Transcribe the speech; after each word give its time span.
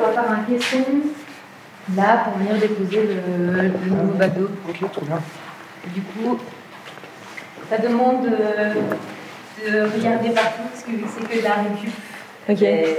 on 0.00 0.12
doit 0.12 0.12
faire 0.22 0.30
un 0.32 0.42
caisson 0.44 0.84
là 1.96 2.18
pour 2.24 2.34
venir 2.34 2.54
déposer 2.56 3.02
le, 3.06 3.62
le 3.62 3.68
nouveau 3.90 4.12
bateau. 4.14 4.48
Ok, 4.68 4.90
trop 4.92 5.04
bien. 5.04 5.20
Et 5.86 5.90
du 5.90 6.02
coup, 6.02 6.38
ça 7.68 7.78
demande 7.78 8.26
de 8.26 9.82
regarder 9.94 10.30
partout 10.30 10.62
parce 10.72 10.84
que 10.84 10.90
c'est 10.92 11.28
que 11.28 11.38
de 11.38 11.44
la 11.44 11.54
récup, 11.54 11.92
Ok. 12.48 12.62
et 12.62 12.98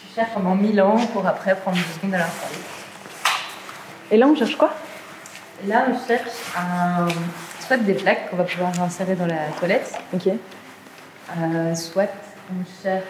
tu 0.00 0.14
cherches 0.14 0.30
pendant 0.34 0.54
1000 0.54 0.80
ans 0.80 0.96
pour 1.12 1.26
après 1.26 1.54
prendre 1.56 1.76
10 1.76 1.82
secondes 1.94 2.14
à 2.14 2.18
l'installer. 2.18 2.54
Et 4.10 4.16
là, 4.16 4.26
on 4.26 4.34
cherche 4.36 4.56
quoi? 4.56 4.74
Là, 5.66 5.86
on 5.90 6.06
cherche 6.06 6.30
un, 6.56 7.08
soit 7.66 7.76
des 7.78 7.94
plaques 7.94 8.30
qu'on 8.30 8.36
va 8.36 8.44
pouvoir 8.44 8.70
insérer 8.80 9.14
dans 9.16 9.26
la 9.26 9.48
toilette, 9.58 9.92
Ok. 10.14 10.28
euh, 10.28 11.74
soit 11.74 12.06
on 12.52 12.64
cherche 12.82 13.04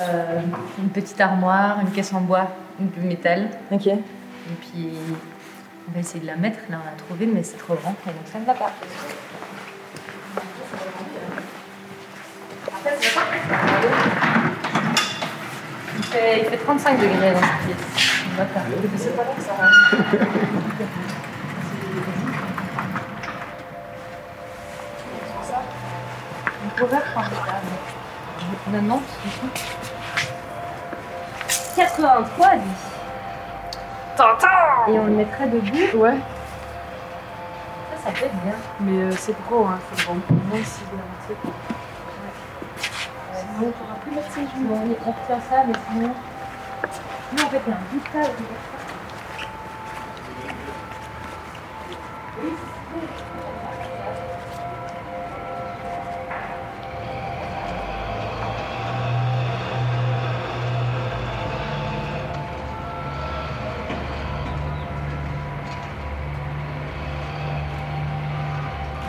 euh, 0.00 0.40
une 0.78 0.90
petite 0.90 1.20
armoire, 1.20 1.80
une 1.80 1.90
caisse 1.90 2.12
en 2.12 2.20
bois, 2.20 2.48
une 2.78 2.90
de 2.90 3.00
métal. 3.06 3.50
Ok. 3.70 3.86
Et 3.86 4.00
puis, 4.60 4.90
on 5.88 5.92
va 5.92 6.00
essayer 6.00 6.20
de 6.20 6.26
la 6.26 6.36
mettre. 6.36 6.58
Là, 6.70 6.78
on 6.82 6.84
l'a 6.84 6.92
trouvé, 6.96 7.26
mais 7.26 7.42
c'est 7.42 7.56
trop 7.56 7.74
grand, 7.74 7.94
et 8.06 8.10
donc 8.10 8.26
ça 8.30 8.38
ne 8.38 8.44
va 8.44 8.54
pas. 8.54 8.72
Il 15.98 16.04
fait, 16.04 16.40
il 16.40 16.44
fait 16.46 16.56
35 16.58 16.98
degrés 16.98 17.32
dans 17.32 17.40
cette 17.40 17.66
pièce. 17.66 17.76
On 18.32 18.36
va 18.36 18.46
faire. 18.46 18.62
C'est 18.96 19.16
pas 19.16 19.24
là 19.24 19.30
que 19.36 19.42
ça 19.42 19.52
va. 19.58 19.66
On 26.66 26.78
pourrait 26.78 27.02
prendre 27.12 27.30
ça. 27.30 28.05
Mais- 28.70 28.80
Non, 28.80 28.88
non, 28.96 28.96
du 29.24 29.30
tout. 29.30 29.50
83, 31.76 32.56
dit. 32.56 32.62
Et 34.88 34.98
on 34.98 35.04
le 35.06 35.12
mettrait 35.12 35.46
debout. 35.46 35.98
Ouais. 35.98 36.16
Ça, 37.90 37.96
ça 38.06 38.10
peut 38.18 38.24
être 38.26 38.34
bien. 38.42 38.54
Mais 38.80 39.02
euh, 39.02 39.12
c'est 39.12 39.36
gros, 39.46 39.66
hein. 39.66 39.78
C'est 39.94 40.04
grand. 40.04 40.14
Moi 40.14 40.58
aussi, 40.60 40.80
de 40.90 40.96
la 40.96 41.04
moitié. 41.10 41.36
Sinon, 43.34 43.66
on 43.68 43.70
pourra 43.72 43.94
plus 44.02 44.12
mettre 44.14 44.32
ses 44.32 44.40
joues. 44.42 44.68
On, 44.70 45.08
on 45.08 45.12
retient 45.12 45.40
ça, 45.50 45.64
mais 45.66 45.74
sinon. 45.90 46.12
Nous, 47.32 47.42
en 47.44 47.48
fait, 47.48 47.60
il 47.66 47.70
y 47.70 47.72
a 47.72 47.76
un 47.76 47.80
bout 47.90 47.98
de 47.98 48.26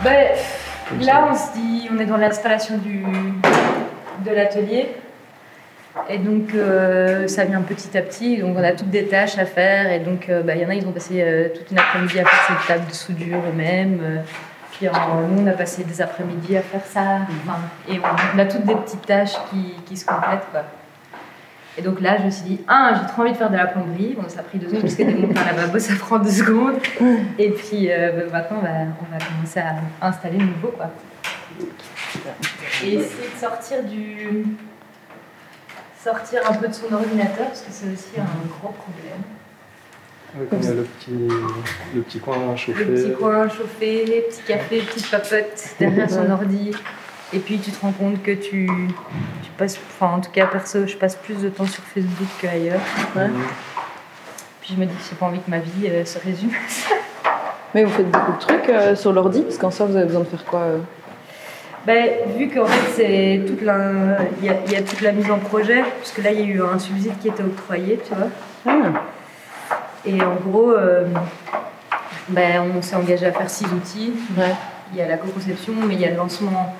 Ben, 0.08 1.04
là, 1.04 1.28
on 1.30 1.34
se 1.34 1.52
dit, 1.58 1.88
on 1.94 1.98
est 1.98 2.06
dans 2.06 2.16
l'installation 2.16 2.78
du, 2.78 3.04
de 4.24 4.30
l'atelier. 4.34 4.94
Et 6.08 6.18
donc, 6.18 6.54
euh, 6.54 7.26
ça 7.26 7.44
vient 7.44 7.60
petit 7.62 7.96
à 7.98 8.02
petit. 8.02 8.38
Donc, 8.38 8.56
on 8.56 8.62
a 8.64 8.72
toutes 8.72 8.90
des 8.90 9.06
tâches 9.06 9.36
à 9.38 9.44
faire. 9.46 9.90
Et 9.92 9.98
donc, 9.98 10.28
euh, 10.28 10.42
bah, 10.42 10.54
il 10.54 10.62
y 10.62 10.66
en 10.66 10.70
a, 10.70 10.74
ils 10.74 10.86
ont 10.86 10.92
passé 10.92 11.20
euh, 11.22 11.48
toute 11.54 11.70
une 11.70 11.78
après-midi 11.78 12.20
à 12.20 12.24
faire 12.24 12.44
cette 12.58 12.66
table 12.66 12.86
de 12.88 12.94
soudure 12.94 13.38
eux-mêmes. 13.48 14.22
Puis, 14.72 14.88
en- 14.88 15.22
nous, 15.28 15.42
on 15.42 15.46
a 15.46 15.52
passé 15.52 15.84
des 15.84 16.00
après-midi 16.00 16.56
à 16.56 16.62
faire 16.62 16.84
ça. 16.86 17.00
Enfin, 17.44 17.58
et 17.88 17.98
on, 17.98 18.36
on 18.36 18.38
a 18.38 18.44
toutes 18.46 18.64
des 18.64 18.76
petites 18.76 19.04
tâches 19.06 19.34
qui, 19.50 19.74
qui 19.86 19.96
se 19.96 20.06
complètent. 20.06 20.46
Quoi. 20.52 20.62
Et 21.78 21.82
donc 21.82 22.00
là, 22.00 22.16
je 22.18 22.24
me 22.24 22.30
suis 22.30 22.42
dit, 22.42 22.60
ah, 22.66 22.92
j'ai 23.00 23.06
trop 23.06 23.22
envie 23.22 23.30
de 23.30 23.36
faire 23.36 23.50
de 23.50 23.56
la 23.56 23.66
plomberie. 23.66 24.16
Bon, 24.18 24.28
ça 24.28 24.40
a 24.40 24.42
pris 24.42 24.58
deux 24.58 24.66
secondes 24.66 24.82
parce 24.82 24.96
que 24.96 25.02
démonter 25.04 25.38
un 25.38 25.44
lavabo, 25.44 25.78
ça 25.78 25.94
prend 25.94 26.18
deux 26.18 26.30
secondes. 26.30 26.74
Et 27.38 27.50
puis 27.50 27.88
euh, 27.88 28.26
bah, 28.32 28.40
maintenant, 28.40 28.58
on 28.58 28.62
va, 28.62 28.70
on 29.00 29.16
va 29.16 29.24
commencer 29.24 29.60
à 29.60 30.06
installer 30.06 30.38
le 30.38 30.46
nouveau. 30.46 30.68
Quoi. 30.68 30.90
Et 32.84 32.94
essayer 32.94 33.00
de 33.00 33.40
sortir 33.40 33.84
du. 33.84 34.44
sortir 36.02 36.40
un 36.50 36.54
peu 36.54 36.66
de 36.66 36.74
son 36.74 36.92
ordinateur 36.92 37.46
parce 37.46 37.60
que 37.60 37.70
c'est 37.70 37.92
aussi 37.92 38.18
un 38.18 38.48
gros 38.48 38.72
problème. 38.72 39.22
Ouais, 40.36 40.46
comme 40.46 40.58
il 40.60 40.64
y 40.64 40.68
a 40.68 40.74
le 40.74 40.82
petit, 40.82 41.28
le 41.94 42.02
petit 42.02 42.18
coin 42.18 42.56
chauffé. 42.56 42.84
Le 42.84 42.94
petit 42.94 43.12
coin 43.12 43.48
chauffé, 43.48 44.24
petit 44.28 44.42
café, 44.46 44.80
petite 44.80 45.10
papote 45.10 45.74
derrière 45.78 46.10
son 46.10 46.28
ordi. 46.28 46.72
Et 47.32 47.38
puis 47.40 47.58
tu 47.58 47.70
te 47.70 47.80
rends 47.82 47.92
compte 47.92 48.22
que 48.22 48.30
tu, 48.32 48.66
tu 49.42 49.50
passes, 49.58 49.78
enfin 50.00 50.14
en 50.16 50.20
tout 50.20 50.30
cas 50.30 50.46
perso, 50.46 50.86
je 50.86 50.96
passe 50.96 51.16
plus 51.16 51.36
de 51.42 51.48
temps 51.50 51.66
sur 51.66 51.82
Facebook 51.84 52.28
qu'ailleurs. 52.40 52.80
Ouais. 53.14 53.26
Puis 54.62 54.74
je 54.74 54.80
me 54.80 54.86
dis 54.86 54.94
que 54.94 55.02
j'ai 55.10 55.16
pas 55.16 55.26
envie 55.26 55.40
que 55.40 55.50
ma 55.50 55.58
vie 55.58 55.88
euh, 55.88 56.04
se 56.04 56.18
résume. 56.18 56.50
à 56.50 56.68
ça. 56.70 56.94
Mais 57.74 57.84
vous 57.84 57.90
faites 57.92 58.10
beaucoup 58.10 58.32
de 58.32 58.38
trucs 58.38 58.68
euh, 58.70 58.96
sur 58.96 59.12
l'ordi 59.12 59.42
Parce 59.42 59.58
qu'en 59.58 59.70
soi, 59.70 59.84
vous 59.86 59.96
avez 59.96 60.06
besoin 60.06 60.22
de 60.22 60.26
faire 60.28 60.44
quoi 60.46 60.60
euh 60.60 60.78
Ben, 61.86 62.08
vu 62.38 62.48
qu'en 62.48 62.64
fait 62.64 62.92
c'est 62.96 63.42
toute 63.46 63.60
la, 63.60 63.76
il 64.40 64.46
y, 64.46 64.48
a- 64.48 64.56
il 64.66 64.72
y 64.72 64.76
a 64.76 64.80
toute 64.82 65.02
la 65.02 65.12
mise 65.12 65.30
en 65.30 65.38
projet, 65.38 65.82
parce 65.98 66.12
que 66.12 66.22
là 66.22 66.32
il 66.32 66.40
y 66.40 66.42
a 66.44 66.46
eu 66.46 66.62
un 66.62 66.78
subside 66.78 67.18
qui 67.20 67.28
était 67.28 67.42
octroyé, 67.42 68.00
tu 68.08 68.14
vois. 68.14 68.28
Ah, 68.66 69.02
Et 70.06 70.20
en 70.22 70.34
gros, 70.36 70.72
euh, 70.72 71.04
ben, 72.28 72.62
on 72.74 72.80
s'est 72.80 72.96
engagé 72.96 73.26
à 73.26 73.32
faire 73.32 73.50
six 73.50 73.66
outils. 73.66 74.14
ouais. 74.38 74.54
Il 74.92 74.98
y 74.98 75.02
a 75.02 75.06
la 75.08 75.18
co-conception, 75.18 75.74
mais 75.86 75.94
il 75.94 76.00
y 76.00 76.06
a 76.06 76.10
le 76.10 76.16
lancement 76.16 76.74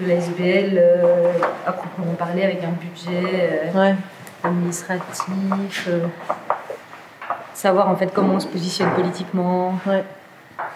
de 0.00 0.08
la 0.08 0.14
SBL 0.14 0.78
euh, 0.78 1.32
à 1.66 1.72
proprement 1.72 2.14
parler 2.14 2.44
avec 2.44 2.62
un 2.64 2.70
budget 2.70 3.70
euh, 3.74 3.78
Ouais. 3.78 3.94
administratif, 4.42 5.88
euh, 5.88 6.06
savoir 7.54 7.88
en 7.88 7.96
fait 7.96 8.12
comment 8.14 8.34
on 8.34 8.40
se 8.40 8.46
positionne 8.46 8.90
politiquement, 8.92 9.74
Ouais. 9.86 10.04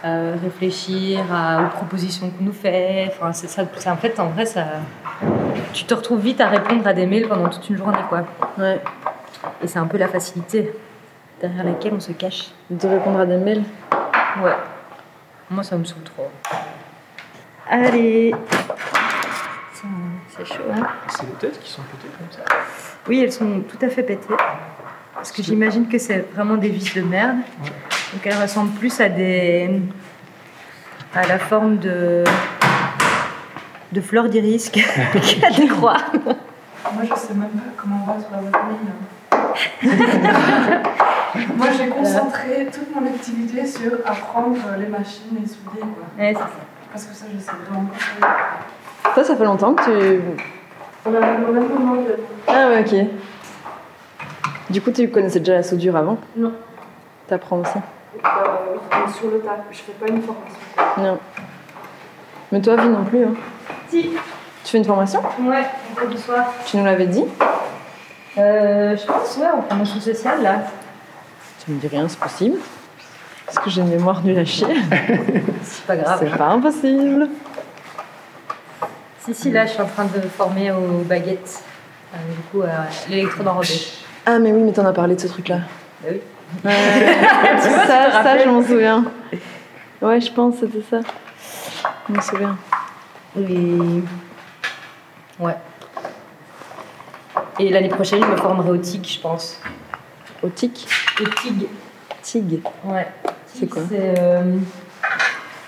euh, 0.05 0.35
réfléchir 0.43 1.21
à- 1.33 1.63
aux 1.63 1.69
propositions 1.77 2.31
qu'on 2.31 2.45
nous 2.45 2.53
fait. 2.53 3.11
Enfin, 3.13 3.33
c'est 3.33 3.49
ça, 3.49 3.63
en 3.91 3.97
fait, 3.97 4.19
en 4.21 4.27
vrai, 4.27 4.45
ça, 4.47 4.65
tu 5.73 5.85
te 5.85 5.95
retrouves 5.95 6.21
vite 6.21 6.41
à 6.41 6.49
répondre 6.49 6.87
à 6.87 6.93
des 6.93 7.07
mails 7.07 7.29
pendant 7.29 7.49
toute 7.49 7.69
une 7.71 7.77
journée, 7.77 7.99
quoi. 8.09 8.23
Ouais. 8.59 8.81
Et 9.63 9.67
c'est 9.67 9.79
un 9.79 9.87
peu 9.87 9.97
la 9.99 10.09
facilité 10.09 10.73
derrière 11.41 11.65
laquelle 11.65 11.95
on 11.95 12.01
se 12.01 12.13
cache. 12.13 12.51
De 12.71 12.87
répondre 12.89 13.21
à 13.21 13.27
des 13.27 13.37
mails 13.37 13.63
Ouais. 14.43 14.57
Moi, 15.51 15.63
ça 15.63 15.77
me 15.77 15.85
saoule 15.85 16.03
trop. 16.03 16.31
Allez. 17.71 18.35
C'est 20.37 20.45
chaud, 20.47 20.65
hein 20.73 20.87
C'est 21.09 21.23
les 21.23 21.33
têtes 21.35 21.61
qui 21.61 21.71
sont 21.71 21.83
pétées 21.83 22.09
comme 22.19 22.27
ça. 22.31 22.43
Oui, 23.09 23.21
elles 23.23 23.33
sont 23.33 23.61
tout 23.61 23.79
à 23.85 23.89
fait 23.89 24.03
pétées. 24.03 24.35
Parce 25.15 25.31
que 25.31 25.43
j'imagine 25.43 25.89
que 25.89 25.99
c'est 25.99 26.27
vraiment 26.35 26.57
des 26.57 26.71
vis 26.71 26.93
de 26.95 27.03
merde. 27.03 27.37
Ouais. 27.63 27.71
Donc 28.13 28.27
elles 28.27 28.41
ressemblent 28.41 28.77
plus 28.79 29.01
à 29.01 29.09
des. 29.09 29.81
à 31.15 31.27
la 31.27 31.39
forme 31.39 31.79
de. 31.79 32.25
de 33.93 34.01
fleurs 34.01 34.29
d'iris 34.29 34.71
qu'à 34.71 34.81
des 35.57 35.69
croix. 35.69 35.99
Moi, 36.25 37.05
je 37.05 37.15
sais 37.15 37.35
même 37.35 37.51
pas 37.51 37.73
comment 37.77 38.05
on 38.07 38.13
va 38.13 38.21
sur 38.21 38.31
la 38.33 38.41
ligne. 38.43 38.93
Moi, 41.57 41.67
j'ai 41.77 41.89
concentré 41.89 42.69
toute 42.73 42.95
mon 42.95 43.07
activité 43.07 43.67
sur 43.67 43.93
apprendre 44.05 44.59
les 44.79 44.87
machines 44.87 45.37
et 45.43 45.47
souder, 45.49 45.81
quoi. 45.81 46.07
Ouais, 46.19 46.33
c'est 46.33 46.39
ça. 46.39 46.51
Parce 46.93 47.05
que 47.07 47.15
ça, 47.15 47.25
je 47.35 47.41
sais 47.41 47.51
vraiment 47.69 47.87
pas. 47.87 48.54
Toi, 49.13 49.25
ça 49.25 49.37
fait 49.37 49.45
longtemps 49.45 49.75
que 49.75 49.85
tu. 49.85 50.23
On 51.07 51.15
a 51.15 51.21
le 51.21 51.53
même 51.53 51.69
moment. 51.69 52.03
Ah, 52.49 52.69
ouais, 52.69 52.81
ok. 52.81 53.07
Du 54.71 54.81
coup, 54.81 54.91
tu 54.91 55.09
connaissais 55.11 55.41
déjà 55.41 55.55
la 55.55 55.63
soudure 55.63 55.95
avant? 55.97 56.19
Non. 56.37 56.53
T'apprends 57.29 57.59
aussi? 57.59 57.79
Euh, 58.25 59.13
sur 59.17 59.31
le 59.31 59.41
tas. 59.41 59.59
Je 59.71 59.79
fais 59.79 59.93
pas 59.93 60.07
une 60.11 60.23
formation. 60.23 60.59
Non. 60.99 61.19
Mais 62.51 62.61
toi, 62.61 62.77
vie 62.77 62.89
non 62.89 63.05
plus. 63.05 63.25
Hein. 63.25 63.35
Si. 63.89 64.11
Tu 64.65 64.71
fais 64.71 64.79
une 64.79 64.85
formation? 64.85 65.21
Ouais, 65.41 65.67
on 65.93 66.01
cours 66.01 66.09
du 66.09 66.17
soir. 66.17 66.47
Tu 66.65 66.79
nous 66.79 66.85
l'avais 66.85 67.07
dit? 67.07 67.25
Euh, 68.39 68.97
je 68.97 69.07
pense, 69.07 69.37
ouais, 69.37 69.47
en 69.47 69.63
formation 69.63 70.01
sociale, 70.01 70.43
là. 70.43 70.63
Tu 71.65 71.71
me 71.71 71.79
dis 71.79 71.87
rien, 71.87 72.09
c'est 72.09 72.19
possible. 72.19 72.57
Parce 73.45 73.59
que 73.59 73.71
j'ai 73.71 73.83
une 73.83 73.91
mémoire 73.91 74.23
nulle 74.25 74.39
à 74.39 74.45
chier. 74.45 74.67
C'est 75.63 75.85
pas 75.87 75.97
grave. 75.97 76.19
C'est 76.21 76.37
pas 76.37 76.47
impossible. 76.47 77.29
Si, 79.25 79.35
si, 79.35 79.51
là, 79.51 79.65
je 79.65 79.73
suis 79.73 79.81
en 79.81 79.87
train 79.87 80.05
de 80.05 80.19
me 80.19 80.29
former 80.29 80.71
aux 80.71 81.03
baguettes. 81.03 81.63
Euh, 82.13 82.17
du 82.31 82.41
coup, 82.51 82.61
à 82.61 82.89
l'électrode 83.09 83.49
enrobée. 83.49 83.81
Ah, 84.27 84.39
mais 84.39 84.53
oui, 84.53 84.61
mais 84.61 84.73
t'en 84.73 84.85
as 84.85 84.93
parlé 84.93 85.15
de 85.15 85.21
ce 85.21 85.29
truc-là. 85.29 85.61
Bah 86.03 86.11
oui. 86.13 86.21
Ouais, 86.63 86.71
ça, 87.59 88.23
ça, 88.23 88.39
je 88.39 88.49
m'en 88.51 88.63
souviens. 88.63 89.05
Ouais, 90.03 90.21
je 90.21 90.31
pense 90.31 90.57
c'était 90.61 90.83
ça. 90.91 91.01
Je 92.07 92.15
m'en 92.15 92.21
souviens. 92.21 92.59
Et... 93.39 94.03
Ouais. 95.41 95.57
Et 97.59 97.71
l'année 97.71 97.89
prochaine, 97.89 98.23
je 98.23 98.29
me 98.29 98.37
formerai 98.37 98.71
au 98.73 98.77
TIG, 98.77 99.07
je 99.09 99.21
pense. 99.21 99.59
Au 100.43 100.51
tic 100.51 100.87
Au 101.19 101.25
TIG. 101.25 101.67
Tig. 102.21 102.61
Ouais. 102.85 103.09
C'est 103.47 103.61
TIG, 103.61 103.71
quoi 103.71 103.83
C'est 103.89 104.15
euh, 104.19 104.59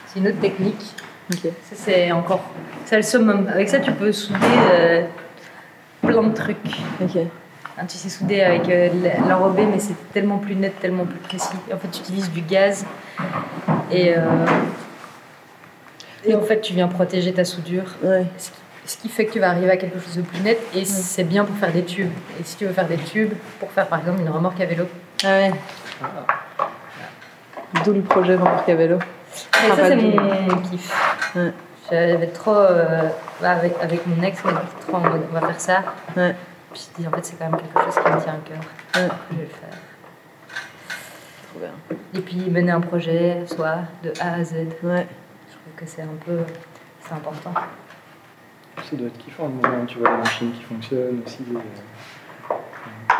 c'est 0.07 0.19
une 0.19 0.29
autre 0.29 0.41
technique. 0.41 0.95
Ok. 1.33 1.41
Ça, 1.43 1.75
c'est 1.75 2.13
encore. 2.13 2.43
C'est 2.85 2.97
le 2.97 3.03
summum. 3.03 3.49
Avec 3.49 3.69
ça, 3.69 3.81
tu 3.81 3.91
peux 3.93 4.13
souder 4.13 4.39
euh, 4.73 5.03
plein 6.03 6.23
de 6.23 6.35
trucs. 6.35 6.57
Ok. 7.03 7.17
un 7.79 7.85
tissu 7.85 8.09
soudé 8.09 8.41
avec 8.43 8.69
euh, 8.69 8.89
l'enrobé, 9.29 9.67
mais 9.67 9.79
c'est 9.79 9.97
tellement 10.13 10.39
plus 10.39 10.55
net, 10.55 10.79
tellement 10.81 11.05
plus 11.05 11.19
précis. 11.19 11.57
En 11.73 11.77
fait, 11.79 11.89
tu 11.91 12.01
utilises 12.01 12.31
du 12.31 12.41
gaz 12.43 12.87
et, 13.91 14.15
euh, 14.17 14.21
et 16.25 16.35
en 16.35 16.41
fait, 16.43 16.61
tu 16.61 16.73
viens 16.75 16.89
protéger 16.89 17.33
ta 17.33 17.45
soudure. 17.45 17.85
Ouais. 18.03 18.25
Ce 18.39 18.51
qui, 18.51 18.57
ce 18.87 18.97
qui 18.97 19.09
fait 19.09 19.27
que 19.27 19.33
tu 19.33 19.41
vas 19.41 19.51
arriver 19.51 19.71
à 19.71 19.77
quelque 19.77 19.99
chose 19.99 20.17
de 20.17 20.23
plus 20.23 20.41
net 20.41 20.59
et 20.75 20.85
c'est 20.85 21.25
bien 21.25 21.45
pour 21.45 21.57
faire 21.57 21.73
des 21.73 21.85
tubes. 21.85 22.13
Et 22.41 22.45
si 22.45 22.57
tu 22.57 22.67
veux 22.67 22.73
faire 22.73 22.87
des 22.87 22.97
tubes, 22.99 23.33
pour 23.59 23.71
faire 23.73 23.89
par 23.89 23.99
exemple 23.99 24.21
une 24.21 24.29
remorque 24.31 24.61
à 24.61 24.67
vélo. 24.67 24.85
Ah 25.25 25.27
ouais. 25.29 25.51
D'où 27.85 27.93
le 27.93 28.01
projet 28.03 28.37
remorque 28.37 28.69
à 28.69 28.75
vélo. 28.77 28.97
Et 28.97 29.39
Ah, 29.53 29.69
ça, 29.71 29.77
pas 29.77 29.89
c'est 29.89 29.97
du- 29.97 30.07
mon 30.19 30.57
kiff. 30.63 31.06
Ouais. 31.35 31.53
J'avais 31.91 32.27
trop. 32.29 32.55
euh, 32.55 33.09
bah, 33.41 33.51
avec, 33.53 33.75
avec 33.81 34.07
mon 34.07 34.23
ex, 34.23 34.41
on 34.45 34.51
était 34.51 34.87
trop 34.87 34.97
en 34.97 35.01
mode 35.01 35.23
on 35.31 35.35
va 35.39 35.47
faire 35.49 35.61
ça. 35.61 35.83
Ouais. 36.17 36.35
Puis 36.73 36.89
je 36.97 37.01
dis 37.03 37.09
en 37.09 37.11
fait, 37.13 37.25
c'est 37.25 37.37
quand 37.39 37.51
même 37.51 37.61
quelque 37.61 37.85
chose 37.85 37.95
qui 37.95 38.11
me 38.13 38.21
tient 38.21 38.35
à 38.35 38.49
cœur. 38.49 38.59
Ouais. 39.03 39.09
Je 39.31 39.37
vais 39.37 39.43
le 39.43 39.49
faire. 39.49 39.79
Trop 41.51 41.61
bien. 41.61 41.71
Et 42.15 42.21
puis 42.21 42.51
mener 42.51 42.73
un 42.73 42.81
projet, 42.81 43.45
soit 43.47 43.79
de 44.03 44.13
A 44.21 44.35
à 44.35 44.45
Z. 44.45 44.55
Ouais. 44.83 45.07
Je 45.49 45.53
trouve 45.53 45.73
que 45.77 45.87
c'est 45.87 46.03
un 46.03 46.17
peu. 46.25 46.39
C'est 47.07 47.15
important. 47.15 47.53
Ça 48.83 48.97
doit 48.97 49.07
être 49.09 49.19
kiffant 49.19 49.45
le 49.49 49.55
moment 49.69 49.83
où 49.83 49.87
tu 49.87 49.99
vois 49.99 50.11
la 50.11 50.17
machine 50.19 50.53
qui 50.53 50.63
fonctionne 50.63 51.23
aussi. 51.25 51.45
euh, 51.55 52.55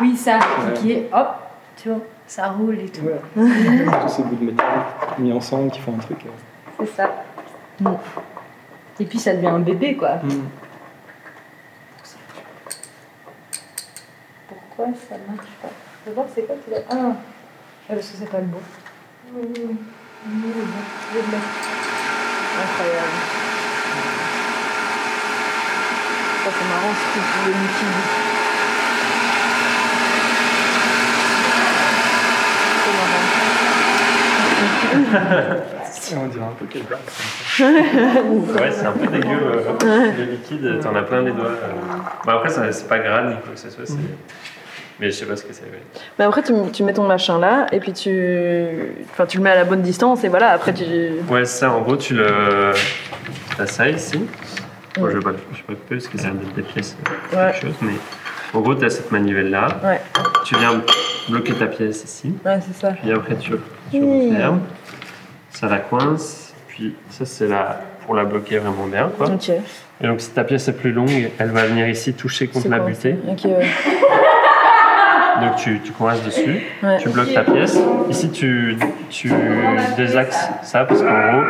Oui, 0.01 0.15
ça, 0.15 0.37
Ouais. 0.39 0.73
qui 0.75 0.91
est 0.91 1.09
hop, 1.13 1.27
tu 1.75 1.89
vois, 1.89 1.99
ça 2.27 2.49
roule 2.49 2.79
et 2.79 2.89
tout. 2.89 3.01
Ouais. 3.05 3.19
Tous 3.35 4.07
ces 4.09 4.23
bouts 4.23 4.35
de 4.35 4.45
métal 4.51 4.67
mis 5.17 5.31
ensemble 5.33 5.71
qui 5.71 5.79
font 5.79 5.95
un 5.95 5.99
truc. 5.99 6.19
euh. 6.25 6.29
C'est 6.79 6.95
ça. 6.95 7.09
Et 8.99 9.05
puis 9.05 9.19
ça 9.19 9.33
devient 9.35 9.47
un 9.47 9.59
bébé 9.59 9.95
quoi. 9.95 10.19
Pourquoi 14.47 14.87
ça 15.09 15.15
marche 15.27 15.47
pas? 15.61 15.69
Je 16.05 16.09
veux 16.09 16.15
voir 16.15 16.27
c'est 16.33 16.43
quoi 16.43 16.55
tu. 16.65 16.71
Ah, 16.89 16.95
Ah, 17.89 17.93
parce 17.93 18.07
que 18.09 18.17
c'est 18.17 18.29
pas 18.29 18.39
le 18.39 18.45
bon. 18.45 18.59
Oui, 19.33 19.41
oui, 19.55 19.61
oui. 19.69 19.75
Oui, 20.25 20.51
oui. 21.13 21.21
Incroyable. 22.59 23.17
Ça, 26.43 26.49
c'est 26.57 26.67
marrant, 26.69 26.93
ce 26.95 27.05
truc 27.11 27.27
de 27.45 27.51
liquide. 27.51 28.01
C'est 32.83 32.93
marrant. 32.97 33.25
Et 34.63 34.76
on 36.15 36.27
dirait 36.27 36.43
un 36.43 36.55
peu 36.57 36.65
qu'elle 36.65 36.83
barre. 36.83 36.99
Ouais, 38.61 38.71
c'est 38.71 38.85
un 38.85 38.91
peu 38.91 39.07
dégueu. 39.07 39.27
euh, 39.83 40.11
le 40.17 40.23
liquide, 40.31 40.79
t'en 40.81 40.95
as 40.95 41.01
plein 41.03 41.21
les 41.21 41.31
doigts. 41.31 41.45
euh. 41.45 41.71
Bon, 42.25 42.31
après, 42.31 42.49
ça- 42.49 42.71
c'est 42.71 42.87
pas 42.87 42.99
grave 42.99 43.27
ni 43.29 43.33
quoi 43.35 43.53
que 43.53 43.59
ce 43.59 43.69
soit. 43.69 43.85
c'est- 43.85 43.93
Mais 44.99 45.07
je 45.11 45.15
sais 45.15 45.25
pas 45.25 45.35
ce 45.35 45.43
que 45.43 45.53
c'est. 45.53 45.63
ouais. 45.63 45.81
Mais 46.17 46.25
après, 46.25 46.41
tu, 46.41 46.53
tu 46.73 46.83
mets 46.83 46.93
ton 46.93 47.05
machin 47.07 47.37
là, 47.39 47.67
et 47.71 47.79
puis 47.79 47.93
tu, 47.93 48.09
enfin, 49.11 49.25
tu 49.27 49.37
le 49.37 49.43
mets 49.43 49.51
à 49.51 49.55
la 49.55 49.63
bonne 49.63 49.81
distance, 49.83 50.23
et 50.23 50.27
voilà, 50.27 50.51
après 50.51 50.73
tu. 50.73 50.83
Ouais, 51.29 51.45
c'est 51.45 51.59
ça, 51.59 51.71
en 51.71 51.81
gros, 51.81 51.97
tu 51.97 52.15
le. 52.15 52.71
T'as 53.57 53.65
ça 53.67 53.87
ici. 53.89 54.25
Bon, 54.99 55.09
je 55.09 55.17
vais 55.17 55.23
pas 55.23 55.29
le 55.31 55.37
je 55.51 55.57
vais 55.57 55.63
pas 55.67 55.73
couper 55.73 55.95
parce 55.95 56.07
que 56.07 56.17
c'est 56.17 56.27
un 56.27 56.33
des 56.55 56.61
pièces, 56.63 56.97
euh, 57.33 57.37
Ouais. 57.47 57.51
quelque 57.51 57.67
chose, 57.67 57.75
mais 57.81 57.93
en 58.53 58.61
gros, 58.61 58.73
t'as 58.73 58.89
cette 58.89 59.11
manivelle 59.11 59.51
là. 59.51 59.67
Ouais. 59.83 60.01
Tu 60.45 60.55
viens 60.55 60.81
bloquer 61.29 61.53
ta 61.53 61.67
pièce 61.67 62.03
ici. 62.03 62.33
Ouais, 62.43 62.59
c'est 62.65 62.79
ça. 62.79 62.93
Puis 62.93 63.11
après, 63.11 63.35
tu, 63.35 63.51
tu 63.91 63.99
Mmh. 63.99 64.31
refermes. 64.33 64.61
Ça 65.59 65.67
la 65.67 65.79
coince. 65.79 66.53
Puis 66.67 66.93
ça, 67.09 67.25
c'est 67.25 67.47
la, 67.47 67.79
pour 68.05 68.13
la 68.13 68.25
bloquer 68.25 68.59
vraiment 68.59 68.85
bien. 68.85 69.09
Quoi. 69.17 69.31
Ok. 69.31 69.49
Et 69.49 70.05
donc, 70.05 70.21
si 70.21 70.29
ta 70.29 70.43
pièce 70.43 70.67
est 70.67 70.73
plus 70.73 70.91
longue, 70.91 71.31
elle 71.39 71.49
va 71.49 71.65
venir 71.65 71.87
ici 71.89 72.13
toucher 72.13 72.45
contre 72.47 72.69
la 72.69 72.77
butée. 72.77 73.15
Ok, 73.27 73.45
ouais. 73.45 73.65
Donc, 75.41 75.55
tu, 75.55 75.79
tu 75.79 75.91
coinces 75.93 76.23
dessus. 76.23 76.61
Ouais. 76.83 76.97
Tu 76.99 77.09
bloques 77.09 77.33
ta 77.33 77.41
pièce. 77.41 77.75
Ici, 78.07 78.29
tu, 78.29 78.77
tu 79.09 79.31
désaxes 79.97 80.47
ça 80.61 80.83
parce 80.85 81.01
qu'en 81.01 81.31
gros, 81.31 81.43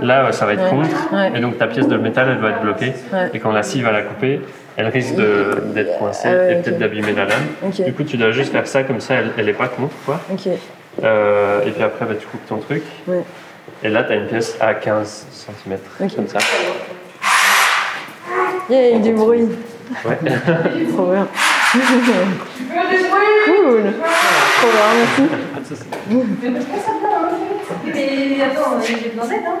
là, 0.00 0.32
ça 0.32 0.46
va 0.46 0.54
être 0.54 0.70
contre. 0.70 1.12
Ouais. 1.12 1.32
Et 1.36 1.40
donc, 1.40 1.58
ta 1.58 1.66
pièce 1.66 1.86
de 1.86 1.98
métal, 1.98 2.28
elle 2.30 2.38
va 2.38 2.48
être 2.48 2.62
bloquée. 2.62 2.94
Et 3.34 3.40
quand 3.40 3.52
la 3.52 3.62
scie 3.62 3.82
va 3.82 3.92
la 3.92 4.00
couper, 4.00 4.40
elle 4.78 4.88
risque 4.88 5.16
d'être 5.74 5.98
coincée 5.98 6.28
Ah 6.28 6.50
et 6.50 6.62
peut-être 6.62 6.78
d'abîmer 6.78 7.12
la 7.12 7.26
lame. 7.26 7.72
Du 7.84 7.92
coup, 7.92 8.04
tu 8.04 8.16
dois 8.16 8.30
juste 8.30 8.52
faire 8.52 8.66
ça 8.66 8.84
comme 8.84 9.00
ça, 9.00 9.16
elle, 9.16 9.32
elle 9.36 9.50
est 9.50 9.52
pas 9.52 9.68
contre, 9.68 9.94
quoi. 10.06 10.18
Euh, 11.02 11.64
et 11.66 11.70
puis 11.70 11.82
après, 11.82 12.04
bah, 12.04 12.14
tu 12.18 12.26
coupes 12.26 12.46
ton 12.46 12.58
truc. 12.58 12.82
Ouais. 13.06 13.24
Et 13.82 13.88
là, 13.88 14.04
tu 14.04 14.12
as 14.12 14.16
une 14.16 14.26
pièce 14.28 14.56
à 14.60 14.74
15 14.74 15.26
cm, 15.30 15.78
comme 16.14 16.28
ça. 16.28 16.38
Yeah, 18.70 18.88
il 18.88 18.96
y 18.96 18.96
a 18.96 18.98
du 19.00 19.12
bruit. 19.12 19.48
Ouais. 20.04 20.18
Trop 20.94 21.10
bien. 21.10 21.28
cool. 23.44 23.92
Trop 24.56 24.70
bien, 24.70 24.88
merci. 24.96 25.22
Pas 25.52 25.60
de 25.60 25.66
souci. 25.66 25.84
Mais 27.84 28.42
attends, 28.42 28.80
j'ai 28.82 29.10
besoin 29.10 29.26
d'aide 29.26 29.42
hein 29.46 29.58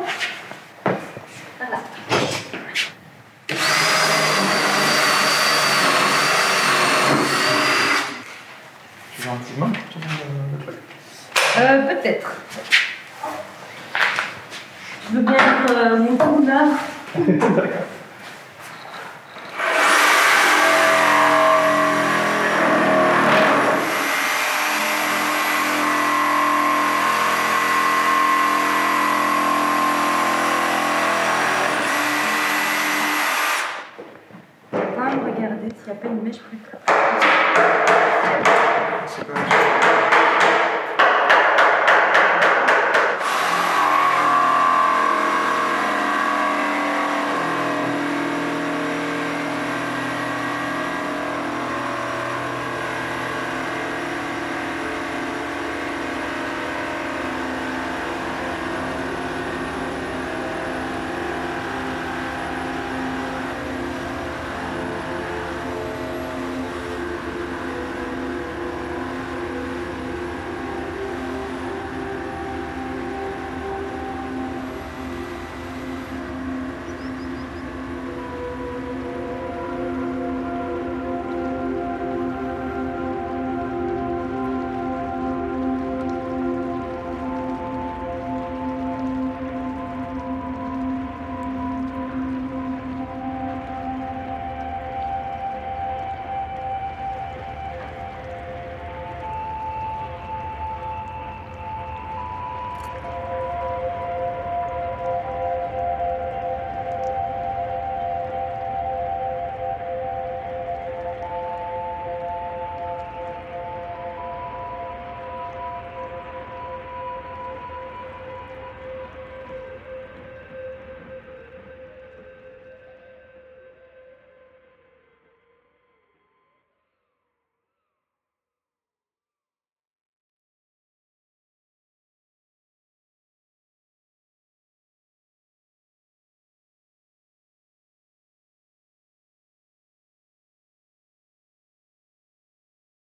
Tu 9.16 9.22
veux 9.22 9.30
un 9.30 9.36
petit 9.36 9.58
main 9.58 9.72
tu 9.90 9.98
veux, 9.98 10.04
euh, 10.04 10.58
le 10.58 10.64
truc 10.64 10.76
Euh, 11.56 11.93
peut-être. 12.04 12.36
Je 15.10 15.16
veux 15.16 15.22
bien 15.22 15.34
être 15.34 15.72
euh, 15.74 15.96
mon 15.98 16.16
tour 16.16 16.40
là. 16.46 16.68
Ah, 34.96 35.10
regardez 35.10 35.68
s'il 35.70 35.86
n'y 35.86 35.90
a 35.90 35.94
pas 35.94 36.08
une 36.08 36.22
mèche 36.22 36.38
plus 36.38 36.58